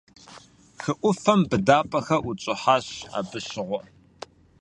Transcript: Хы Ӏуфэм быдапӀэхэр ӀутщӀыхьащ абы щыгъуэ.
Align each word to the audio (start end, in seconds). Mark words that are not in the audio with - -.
Хы 0.81 0.91
Ӏуфэм 0.99 1.41
быдапӀэхэр 1.49 2.21
ӀутщӀыхьащ 2.23 2.87
абы 3.17 3.39
щыгъуэ. 3.47 3.79